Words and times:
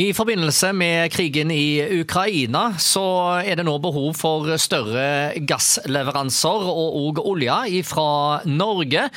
I 0.00 0.12
forbindelse 0.16 0.70
med 0.72 1.10
krigen 1.12 1.50
i 1.52 2.00
Ukraina 2.00 2.70
så 2.80 3.02
er 3.42 3.58
det 3.58 3.66
nå 3.66 3.74
behov 3.82 4.14
for 4.16 4.46
større 4.62 5.34
gassleveranser 5.44 6.68
og 6.70 6.96
òg 7.02 7.20
olje 7.26 7.82
fra 7.84 8.40
Norge. 8.48 9.08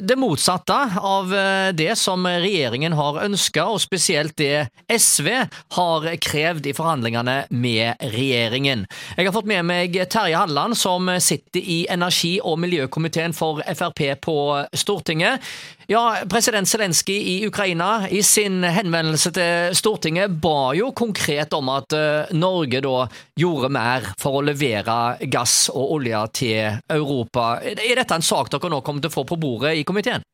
Det 0.00 0.16
motsatte 0.16 0.74
av 1.00 1.30
det 1.74 1.94
som 1.98 2.26
regjeringen 2.26 2.92
har 2.92 3.22
ønska, 3.24 3.64
og 3.72 3.80
spesielt 3.80 4.36
det 4.36 4.66
SV 4.92 5.28
har 5.76 6.08
krevd 6.20 6.68
i 6.68 6.74
forhandlingene 6.76 7.36
med 7.50 8.02
regjeringen. 8.12 8.84
Jeg 9.16 9.28
har 9.28 9.34
fått 9.34 9.48
med 9.48 9.64
meg 9.64 9.96
Terje 10.12 10.36
Halleland, 10.36 10.76
som 10.76 11.08
sitter 11.20 11.64
i 11.64 11.78
energi- 11.90 12.40
og 12.44 12.58
miljøkomiteen 12.60 13.32
for 13.36 13.62
Frp 13.72 14.04
på 14.20 14.36
Stortinget. 14.76 15.40
Ja, 15.86 16.16
President 16.26 16.68
Zelenskyj 16.68 17.14
i 17.14 17.46
Ukraina 17.46 18.08
i 18.10 18.18
sin 18.26 18.64
henvendelse 18.64 19.30
til 19.36 19.74
Stortinget 19.78 20.32
ba 20.42 20.72
jo 20.74 20.88
konkret 20.90 21.54
om 21.54 21.68
at 21.70 21.94
uh, 21.94 22.32
Norge 22.34 22.80
da 22.82 23.04
gjorde 23.38 23.70
mer 23.70 24.08
for 24.18 24.40
å 24.40 24.42
levere 24.48 25.28
gass 25.30 25.68
og 25.70 25.92
olje 26.00 26.22
til 26.40 26.80
Europa. 26.90 27.60
Er 27.62 28.00
dette 28.00 28.18
en 28.18 28.26
sak 28.26 28.50
dere 28.50 28.72
nå 28.72 28.80
kommer 28.82 29.04
til 29.04 29.12
å 29.12 29.14
få 29.14 29.26
på 29.30 29.38
bordet 29.38 29.76
i 29.78 29.85
komiteen? 29.86 30.24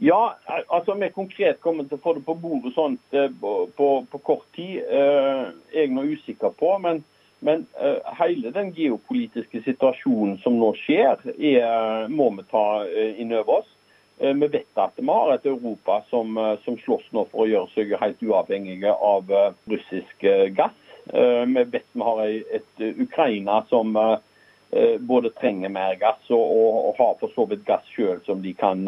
Ja, 0.00 0.34
altså 0.72 0.96
vi 0.96 1.10
konkret 1.12 1.60
kommer 1.60 1.84
til 1.84 1.98
å 1.98 2.02
få 2.02 2.14
det 2.16 2.24
på 2.24 2.34
bordet 2.40 2.72
sånt 2.72 3.16
på, 3.40 3.54
på, 3.76 3.88
på, 4.08 4.20
kort 4.24 4.46
tid. 4.56 4.78
Uh, 4.88 5.50
jeg 5.74 5.90
er 5.90 5.92
nå 5.92 6.06
usikker 6.08 6.54
på, 6.56 6.70
men, 6.80 7.02
men 7.44 7.66
hele 8.16 8.54
den 8.56 8.72
geopolitiske 8.72 9.60
situasjonen 9.66 10.38
som 10.40 10.56
nå 10.56 10.72
skjer, 10.80 11.20
er, 11.36 12.08
må 12.08 12.30
vi 12.38 12.46
ta 12.48 12.64
inn 13.20 13.36
over 13.36 13.60
oss. 13.60 13.76
Eh, 14.20 14.34
vi 14.34 14.46
vet 14.46 14.78
at 14.78 14.92
vi 14.96 15.06
har 15.08 15.32
et 15.32 15.46
Europa 15.46 16.02
som, 16.10 16.36
eh, 16.38 16.58
som 16.64 16.76
slåss 16.78 17.06
nå 17.16 17.24
for 17.30 17.46
å 17.46 17.48
gjøre 17.48 17.72
seg 17.72 17.94
helt 18.00 18.22
uavhengige 18.22 18.92
av 18.92 19.32
eh, 19.32 19.52
russisk 19.72 20.26
gass. 20.56 20.76
Vi 21.10 21.62
vet 21.72 21.86
vi 21.92 22.04
har 22.04 22.18
et 22.28 22.82
Ukraina 23.02 23.62
som 23.70 23.96
både 25.00 25.32
trenger 25.34 25.72
mer 25.74 25.96
gass 25.98 26.28
og, 26.30 26.42
og 26.90 26.98
har 26.98 27.16
for 27.18 27.32
så 27.34 27.46
vidt 27.50 27.64
gass 27.66 27.86
selv 27.96 28.20
som 28.22 28.38
de 28.42 28.52
kan 28.54 28.84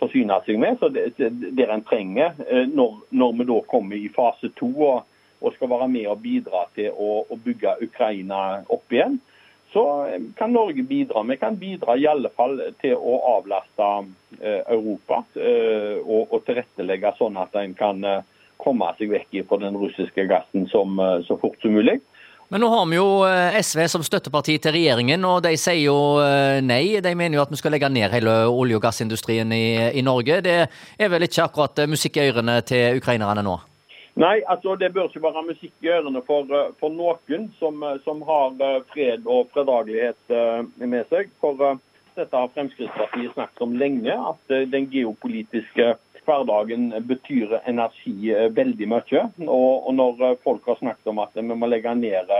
forsyne 0.00 0.38
seg 0.42 0.58
med. 0.58 0.80
Så 0.80 0.88
det, 0.90 1.12
det 1.54 1.68
en 1.70 1.84
trenger 1.86 2.34
når, 2.72 2.96
når, 3.14 3.36
vi 3.38 3.46
da 3.52 3.60
kommer 3.70 4.00
i 4.00 4.10
fase 4.16 4.50
to 4.58 4.72
og, 4.74 5.06
og, 5.38 5.52
skal 5.54 5.70
være 5.70 5.86
med 5.92 6.10
og 6.10 6.24
bidra 6.24 6.64
til 6.74 6.90
å, 6.90 7.22
å 7.30 7.38
bygge 7.38 7.76
Ukraina 7.86 8.42
opp 8.66 8.90
igjen, 8.90 9.20
så 9.76 10.08
kan 10.36 10.52
Norge 10.52 10.82
bidra. 10.82 11.22
Vi 11.22 11.36
kan 11.36 11.56
bidra 11.56 11.96
i 11.96 12.06
alle 12.06 12.30
fall 12.36 12.60
til 12.80 12.94
å 12.96 13.16
avlaste 13.36 13.88
eh, 14.40 14.62
Europa 14.72 15.22
eh, 15.34 15.98
og, 16.00 16.32
og 16.32 16.44
tilrettelegge 16.46 17.12
sånn 17.18 17.36
at 17.40 17.56
en 17.60 17.74
kan 17.76 18.00
eh, 18.04 18.22
komme 18.56 18.88
seg 18.96 19.12
vekk 19.12 19.42
fra 19.50 19.58
den 19.60 19.76
russiske 19.76 20.24
gassen 20.30 20.64
som, 20.72 20.96
så 21.28 21.36
fort 21.36 21.60
som 21.60 21.76
mulig. 21.76 21.98
Men 22.48 22.62
nå 22.62 22.68
har 22.70 22.84
vi 22.86 22.98
jo 22.98 23.06
SV 23.58 23.80
som 23.90 24.04
støtteparti 24.06 24.54
til 24.62 24.76
regjeringen, 24.76 25.24
og 25.26 25.40
de 25.42 25.56
sier 25.58 25.80
jo 25.88 25.96
nei. 26.62 27.00
De 27.02 27.14
mener 27.18 27.40
jo 27.40 27.42
at 27.42 27.50
vi 27.50 27.58
skal 27.58 27.74
legge 27.74 27.90
ned 27.90 28.14
hele 28.14 28.36
olje- 28.46 28.78
og 28.78 28.84
gassindustrien 28.84 29.50
i, 29.50 29.64
i 29.98 30.04
Norge. 30.06 30.38
Det 30.46 30.58
er 30.70 31.10
vel 31.10 31.26
ikke 31.26 31.48
akkurat 31.48 31.88
musikk 31.90 32.20
i 32.20 32.28
ørene 32.28 32.60
til 32.68 33.00
ukrainerne 33.02 33.42
nå? 33.42 33.56
Nei, 34.16 34.40
altså 34.48 34.78
det 34.80 34.94
bør 34.94 35.10
ikke 35.10 35.20
være 35.26 35.42
musikk 35.44 35.74
i 35.84 35.90
ørene 35.92 36.22
for, 36.24 36.48
eh, 36.48 36.70
for 36.80 36.92
noen 36.92 37.50
som, 37.58 37.82
eh, 37.84 37.98
som, 38.04 38.22
har 38.24 38.54
eh, 38.64 38.78
fred 38.92 39.26
og 39.28 39.50
fredagelighet 39.52 40.32
med 40.78 41.04
seg. 41.10 41.28
For 41.40 41.60
dette 42.16 42.32
har 42.32 42.48
Fremskrittspartiet 42.54 43.34
snakket 43.34 43.60
om 43.66 43.76
lenge, 43.76 44.14
at 44.16 44.54
den 44.72 44.88
geopolitiske 44.88 45.90
hverdagen 46.26 46.90
betyr 47.08 47.58
energi 47.64 48.32
veldig 48.54 48.88
mye. 48.90 49.26
Og, 49.46 49.90
når 49.94 50.38
folk 50.44 50.66
har 50.66 50.80
snakket 50.80 51.12
om 51.12 51.22
at 51.24 51.36
vi 51.36 51.46
må 51.46 51.68
legge 51.70 51.94
ned 51.98 52.32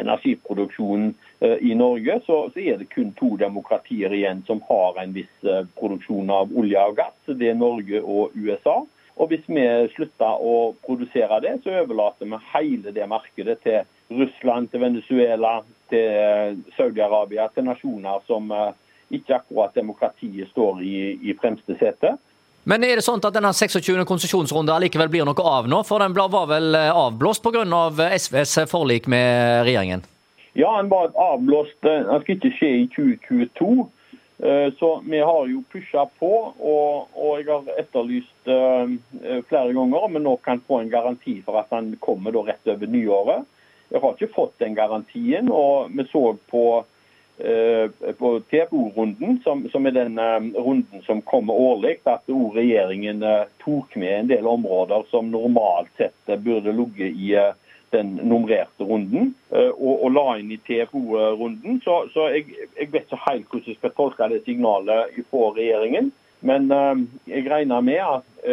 energiproduksjonen 0.00 1.12
i 1.60 1.74
Norge, 1.74 2.20
så, 2.26 2.44
er 2.54 2.78
det 2.78 2.90
kun 2.92 3.10
to 3.18 3.34
demokratier 3.40 4.12
igjen 4.14 4.44
som 4.46 4.62
har 4.68 5.00
en 5.02 5.12
viss 5.16 5.48
produksjon 5.80 6.30
av 6.30 6.54
olje 6.54 6.86
og 6.92 6.96
gass. 7.00 7.18
Det 7.26 7.50
er 7.50 7.58
Norge 7.58 8.02
og 8.02 8.36
USA. 8.38 8.80
Og 9.20 9.28
Hvis 9.28 9.44
vi 9.52 9.64
slutter 9.92 10.40
å 10.40 10.72
produsere 10.86 11.40
det, 11.44 11.58
så 11.60 11.74
overlater 11.82 12.28
vi 12.30 12.38
hele 12.54 12.94
det 12.96 13.08
markedet 13.10 13.58
til 13.66 13.82
Russland, 14.16 14.70
til 14.70 14.80
Venezuela, 14.80 15.60
til 15.92 16.62
Saudi-Arabia, 16.78 17.50
til 17.52 17.66
nasjoner 17.68 18.24
som 18.26 18.48
eh, 18.54 18.72
ikke 19.18 19.36
akkurat 19.42 19.76
demokratiet 19.76 20.48
står 20.54 20.80
i, 20.86 20.96
i 21.20 21.36
fremste 21.36 21.76
sete. 21.78 22.14
Men 22.68 22.84
er 22.84 23.00
det 23.00 23.04
sånn 23.06 23.22
at 23.24 23.34
denne 23.34 23.52
26. 23.56 24.02
konsesjonsrunden 24.08 24.74
allikevel 24.74 25.08
blir 25.12 25.28
noe 25.28 25.44
av 25.48 25.68
nå? 25.70 25.80
For 25.88 26.02
den 26.02 26.16
var 26.16 26.48
vel 26.50 26.74
eh, 26.76 26.90
avblåst 26.92 27.44
pga. 27.44 27.64
Av 27.76 28.00
SVs 28.00 28.58
forlik 28.68 29.06
med 29.08 29.64
regjeringen? 29.68 30.04
Ja, 30.52 30.74
den 30.76 30.90
var 30.90 31.14
avblåst. 31.14 31.78
Den 31.86 32.10
skal 32.22 32.36
ikke 32.36 32.52
skje 32.58 32.70
i 32.82 32.84
2022. 32.96 33.88
Eh, 34.42 34.72
så 34.78 35.02
vi 35.06 35.20
har 35.20 35.46
jo 35.46 35.62
pusha 35.72 36.06
på, 36.18 36.32
og, 36.58 37.08
og, 37.14 37.32
jeg 37.40 37.48
har 37.50 37.80
etterlyst 37.82 38.48
uh, 38.48 38.88
flere 39.50 39.74
ganger 39.76 40.06
om 40.06 40.14
vi 40.16 40.22
nå 40.24 40.36
kan 40.40 40.62
få 40.64 40.78
en 40.80 40.92
garanti 40.92 41.34
for 41.44 41.60
at 41.60 41.68
den 41.74 41.92
kommer 42.00 42.32
rett 42.46 42.70
over 42.72 42.88
nyåret. 42.88 43.44
Jeg 43.90 44.00
har 44.00 44.14
ikke 44.14 44.32
fått 44.32 44.54
den 44.62 44.78
garantien, 44.78 45.50
og 45.52 45.92
vi 45.92 46.06
så 46.08 46.24
på, 46.48 46.64
på 48.18 48.40
TFO-runden, 48.50 49.40
som, 49.44 49.68
som, 49.72 49.86
er 49.86 49.96
den 49.96 50.18
uh, 50.18 50.60
runden 50.60 51.02
som 51.06 51.22
kommer 51.22 51.56
årlig, 51.56 51.96
at 52.04 52.28
regjeringen 52.28 53.24
tok 53.64 53.96
med 53.96 54.18
en 54.18 54.30
del 54.30 54.46
områder 54.46 55.06
som 55.10 55.30
normalt 55.32 55.90
sett 55.96 56.34
burde 56.44 56.74
ligget 56.76 57.16
i 57.16 57.34
den 57.90 58.12
nummererte 58.22 58.84
runden, 58.86 59.32
eh, 59.50 59.72
og, 59.72 60.04
og 60.04 60.12
la 60.14 60.26
inn 60.38 60.52
i 60.54 60.60
TFO-runden. 60.62 61.80
Så, 61.84 61.96
så 62.14 62.28
jeg, 62.34 62.44
jeg, 62.76 62.90
vet 62.92 63.08
ikke 63.08 63.24
helt 63.24 63.48
hvordan 63.48 63.72
jeg 63.72 63.78
skal 63.80 63.94
tolke 63.96 64.28
det 64.30 64.44
signalet 64.44 65.22
fra 65.32 65.48
regjeringen. 65.56 66.12
Men 66.40 66.70
jeg 67.28 67.42
regner 67.52 67.82
med 67.84 67.98
at 68.00 68.46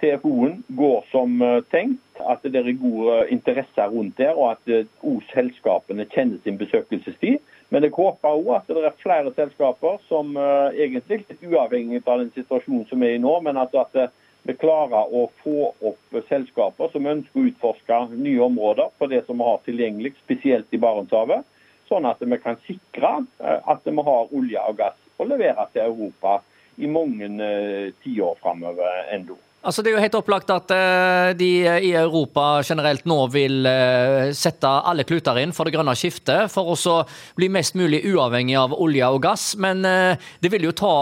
TFO-en 0.00 0.64
går 0.74 1.04
som 1.12 1.36
tenkt, 1.70 2.02
at 2.28 2.42
det 2.42 2.58
er 2.58 2.72
god 2.80 3.30
interesse 3.30 3.86
rundt 3.86 4.18
der, 4.18 4.34
og 4.34 4.56
at 4.56 4.88
uh, 5.02 5.20
selskapene 5.30 6.08
kjenner 6.10 6.40
sin 6.44 6.58
besøkelsestid. 6.58 7.38
Men 7.70 7.86
jeg 7.86 7.94
håper 7.94 8.34
òg 8.34 8.48
at 8.56 8.70
det 8.70 8.82
er 8.82 8.96
flere 8.98 9.30
selskaper 9.36 10.00
som 10.08 10.34
egentlig, 10.34 11.22
uavhengig 11.46 12.00
av 12.02 12.18
den 12.18 12.32
situasjonen 12.34 12.88
som 12.90 13.04
er 13.06 13.14
i 13.14 13.20
nå, 13.22 13.36
men 13.46 13.60
at, 13.62 13.76
at 13.78 14.10
vi 14.42 14.54
klarer 14.56 15.12
å 15.12 15.26
få 15.42 15.70
opp 15.84 16.20
selskaper 16.28 16.88
som 16.92 17.06
ønsker 17.06 17.40
å 17.40 17.48
utforske 17.50 17.98
nye 18.14 18.40
områder 18.46 18.92
på 18.98 19.08
det 19.12 19.24
som 19.26 19.40
vi 19.40 19.48
har 19.48 19.60
tilgjengelig, 19.66 20.14
spesielt 20.24 20.72
i 20.72 20.80
Barentshavet. 20.80 21.44
Sånn 21.90 22.06
at 22.08 22.22
vi 22.22 22.38
kan 22.40 22.56
sikre 22.64 23.10
eh, 23.42 23.58
at 23.60 23.84
vi 23.84 24.06
har 24.06 24.34
olje 24.36 24.64
og 24.70 24.78
gass 24.78 24.98
å 25.20 25.26
levere 25.28 25.66
til 25.74 25.84
Europa 25.84 26.38
i 26.80 26.88
mange 26.88 27.28
eh, 27.44 27.90
tiår 28.04 28.38
framover 28.40 29.10
ennå. 29.12 29.36
Altså 29.60 29.82
Det 29.84 29.90
er 29.90 29.98
jo 29.98 30.00
helt 30.00 30.14
opplagt 30.16 30.48
at 30.54 30.72
uh, 30.72 31.30
de 31.36 31.48
i 31.84 31.90
Europa 31.92 32.62
generelt 32.64 33.04
nå 33.04 33.18
vil 33.28 33.66
uh, 33.68 34.30
sette 34.32 34.64
alle 34.64 35.04
kluter 35.04 35.36
inn 35.36 35.52
for 35.52 35.68
det 35.68 35.74
grønne 35.74 35.92
skiftet, 36.00 36.48
for 36.48 36.72
å 36.72 36.94
bli 37.36 37.50
mest 37.52 37.76
mulig 37.76 38.00
uavhengig 38.08 38.56
av 38.56 38.72
olje 38.72 39.10
og 39.12 39.20
gass. 39.26 39.44
Men 39.60 39.84
uh, 39.84 40.16
det 40.40 40.52
vil 40.54 40.64
jo 40.64 40.72
ta 40.72 40.94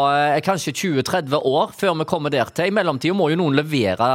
kanskje 0.42 0.74
20-30 0.74 1.38
år 1.38 1.70
før 1.78 2.00
vi 2.02 2.08
kommer 2.10 2.34
der 2.34 2.50
til. 2.50 2.72
I 2.72 2.74
mellomtida 2.74 3.14
må 3.14 3.30
jo 3.30 3.38
noen 3.38 3.60
levere 3.60 4.10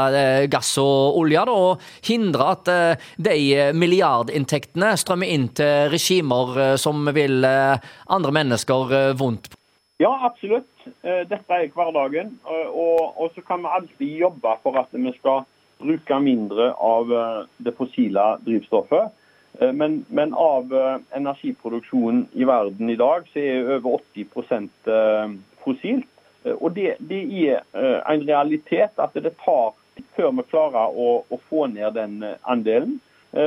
gass 0.51 0.75
og 0.81 1.21
olje, 1.23 1.47
da, 1.47 1.55
og 1.55 2.03
hindre 2.03 2.51
at 2.57 2.75
de 3.15 3.39
milliardinntektene 3.79 4.91
strømmer 4.99 5.31
inn 5.31 5.49
til 5.55 5.87
regimer 5.93 6.75
som 6.81 7.07
vil 7.15 7.47
andre 7.47 8.39
mennesker 8.41 9.13
vondt. 9.19 9.53
Ja, 9.97 10.19
absolutt. 10.25 10.69
Eh, 11.01 11.21
dette 11.29 11.57
er 11.57 11.69
hverdagen. 11.73 12.37
Eh, 12.49 12.69
og, 12.69 13.13
og, 13.13 13.33
så 13.35 13.43
kan 13.45 13.61
vi 13.61 13.73
alltid 13.77 14.21
jobbe 14.23 14.55
for 14.63 14.79
at 14.81 14.93
vi 14.95 15.13
skal 15.19 15.43
bruke 15.83 16.19
mindre 16.23 16.71
av 16.73 17.13
eh, 17.13 17.43
det 17.57 17.75
fossile 17.77 18.33
drivstoffet. 18.45 19.19
Men, 19.53 19.99
men 20.09 20.31
av 20.33 20.71
energiproduksjonen 21.13 22.23
i 22.33 22.45
verden 22.49 22.87
i 22.89 22.95
dag 22.97 23.27
så 23.29 23.37
er 23.37 23.67
over 23.75 23.99
80% 24.17 24.87
fossilt. 25.61 26.07
Og 26.55 26.73
det, 26.73 26.95
det, 26.97 27.19
er 27.37 27.61
en 28.09 28.23
realitet 28.25 28.97
at 28.97 29.13
det 29.13 29.35
tar 29.43 29.75
før 30.17 30.33
vi 30.39 30.47
klarer 30.49 30.97
å, 30.97 31.21
å 31.29 31.39
få 31.51 31.67
ned 31.69 31.93
den 31.99 32.15
andelen. 32.49 32.97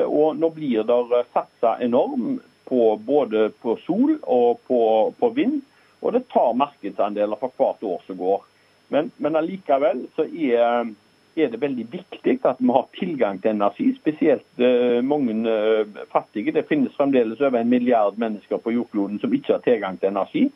Og 0.06 0.38
nå 0.38 0.53
blir 0.55 0.87
det 0.87 1.25
satsa 1.35 1.75
enormt 1.82 2.47
på 2.70 2.94
både 3.03 3.49
på 3.59 3.75
sol 3.82 4.20
og 4.23 4.62
på, 4.70 4.81
på 5.19 5.35
vind. 5.35 5.59
Og 6.02 6.12
det 6.12 6.26
tar 6.32 6.56
markedsandeler 6.58 7.40
for 7.40 7.54
hvert 7.56 7.82
år 7.87 8.04
som 8.06 8.19
går. 8.20 8.44
Men, 8.93 9.10
men 9.16 9.38
allikevel 9.38 10.04
så 10.16 10.26
er, 10.26 10.93
er, 11.37 11.48
det 11.50 11.60
veldig 11.62 11.87
viktig 11.90 12.37
at 12.46 12.60
vi 12.60 12.70
har 12.70 12.87
tilgang 12.98 13.40
til 13.43 13.56
energi, 13.56 13.88
spesielt 13.98 14.62
uh, 14.62 15.02
mange 15.02 15.34
uh, 15.43 16.04
fattige. 16.12 16.54
Det 16.54 16.69
finnes 16.69 16.94
fremdeles 16.96 17.40
over 17.40 17.58
en 17.60 17.72
milliard 17.72 18.19
mennesker 18.20 18.62
på 18.62 18.76
jordkloden 18.76 19.19
som 19.22 19.34
ikke 19.34 19.56
har 19.56 19.64
tilgang 19.66 19.98
til 19.98 20.12
energi. 20.12 20.46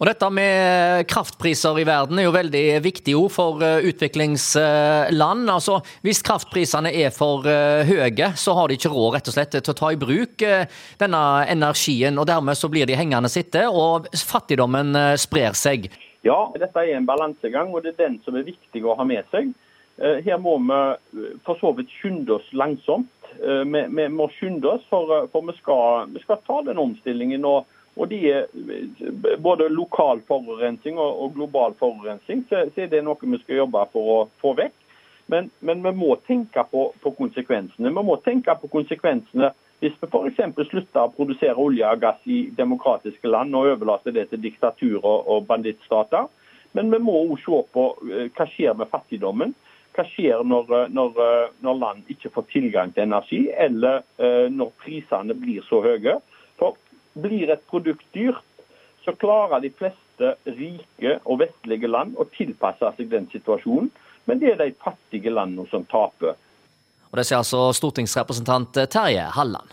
Og 0.00 0.08
Dette 0.08 0.28
med 0.32 1.04
kraftpriser 1.12 1.76
i 1.76 1.84
verden 1.84 2.16
er 2.16 2.24
jo 2.24 2.32
veldig 2.32 2.62
viktig 2.80 3.12
ord 3.18 3.32
for 3.34 3.60
eh, 3.60 3.84
utviklingsland. 3.84 5.42
Altså, 5.52 5.82
Hvis 6.00 6.22
kraftprisene 6.24 6.88
er 7.02 7.10
for 7.12 7.44
eh, 7.44 7.84
høye, 7.84 8.30
så 8.32 8.54
har 8.56 8.70
de 8.70 8.78
ikke 8.78 8.88
råd 8.94 9.18
rett 9.18 9.26
og 9.28 9.34
slett 9.34 9.52
til 9.58 9.74
å 9.74 9.76
ta 9.76 9.90
i 9.92 9.98
bruk 10.00 10.40
eh, 10.40 10.64
denne 11.02 11.20
energien. 11.52 12.16
og 12.16 12.30
Dermed 12.30 12.56
så 12.56 12.70
blir 12.72 12.88
de 12.88 12.96
hengende 12.96 13.28
sitte, 13.28 13.66
og 13.68 14.08
fattigdommen 14.16 14.96
sprer 15.20 15.52
seg. 15.52 15.90
Ja, 16.24 16.38
dette 16.56 16.80
er 16.80 16.96
en 16.96 17.08
balansegang, 17.08 17.68
og 17.74 17.84
det 17.84 17.92
er 17.92 18.06
den 18.06 18.16
som 18.24 18.38
er 18.40 18.46
viktig 18.48 18.80
å 18.80 18.96
ha 18.96 19.04
med 19.04 19.28
seg. 19.34 19.52
Her 20.00 20.38
må 20.40 20.54
vi 20.64 21.36
for 21.44 21.60
så 21.60 21.74
vidt 21.76 21.92
skynde 21.92 22.38
oss 22.38 22.46
langsomt. 22.56 23.10
Vi, 23.36 23.82
vi 23.84 24.06
må 24.08 24.30
skynde 24.32 24.78
oss, 24.78 24.86
for, 24.88 25.12
for 25.28 25.44
vi, 25.44 25.52
skal, 25.58 26.08
vi, 26.14 26.22
skal, 26.24 26.40
ta 26.46 26.62
den 26.64 26.80
omstillingen. 26.80 27.44
og 27.44 27.68
og 28.00 28.08
de 28.08 28.18
er 28.32 28.46
både 29.44 29.68
lokal 29.68 30.22
forurensning 30.28 30.98
og, 30.98 31.34
global 31.34 31.74
forurensning, 31.78 32.46
så, 32.48 32.64
så, 32.72 32.86
er 32.86 32.92
det 32.92 33.02
noe 33.04 33.20
vi 33.20 33.40
skal 33.42 33.60
jobbe 33.62 33.82
for 33.92 34.12
å 34.14 34.20
få 34.40 34.54
vekk. 34.56 34.76
Men, 35.30 35.50
men 35.60 35.82
vi 35.84 35.92
må 35.94 36.14
tenke 36.26 36.64
på, 36.72 36.88
på, 37.02 37.12
konsekvensene. 37.18 37.92
Vi 37.92 38.06
må 38.06 38.16
tenke 38.24 38.56
på 38.58 38.70
konsekvensene 38.72 39.52
hvis 39.80 39.94
vi 40.00 40.08
f.eks. 40.08 40.40
slutter 40.68 41.04
å 41.04 41.12
produsere 41.14 41.60
olje 41.60 41.86
og 41.86 42.00
gass 42.02 42.24
i 42.28 42.40
demokratiske 42.56 43.30
land 43.30 43.54
og 43.56 43.70
overlater 43.74 44.16
det 44.16 44.26
til 44.32 44.42
diktaturer 44.42 45.28
og 45.30 45.46
bandittstater. 45.48 46.26
Men 46.76 46.90
vi 46.92 47.00
må 47.02 47.14
òg 47.22 47.36
se 47.44 47.62
på 47.74 47.86
eh, 48.08 48.28
hva 48.36 48.46
skjer 48.50 48.76
med 48.78 48.90
fattigdommen. 48.92 49.54
Hva 49.96 50.04
skjer 50.12 50.44
når, 50.46 50.74
eh, 50.76 50.90
når, 50.94 51.22
eh, 51.24 51.54
når 51.64 51.80
land 51.84 52.12
ikke 52.12 52.32
får 52.34 52.48
tilgang 52.52 52.92
til 52.94 53.08
energi, 53.08 53.40
eller 53.56 54.04
når 54.50 54.74
prisene 54.82 55.36
blir 55.36 55.64
så 55.68 55.80
høye. 55.84 56.18
For 56.60 56.76
blir 57.14 57.50
et 57.50 57.66
produkt 57.70 58.06
dyrt, 58.14 58.44
så 59.04 59.14
klarer 59.16 59.62
de 59.64 59.72
fleste 59.72 60.34
rike 60.44 61.16
og 61.24 61.40
vestlige 61.40 61.88
land 61.88 62.16
å 62.20 62.28
tilpasse 62.36 62.92
seg 62.96 63.10
den 63.10 63.28
situasjonen. 63.32 63.90
Men 64.28 64.40
det 64.40 64.52
er 64.52 64.60
de 64.60 64.74
fattige 64.84 65.32
landene 65.32 65.66
som 65.70 65.86
taper. 65.88 66.36
Og 67.10 67.18
Det 67.18 67.26
sier 67.26 67.40
altså 67.40 67.72
stortingsrepresentant 67.74 68.76
Terje 68.92 69.24
Halland. 69.34 69.66